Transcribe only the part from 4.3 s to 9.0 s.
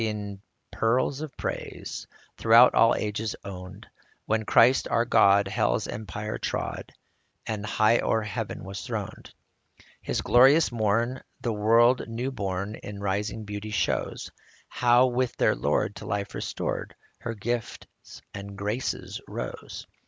Christ, our God, hell's empire trod, And high o'er heaven was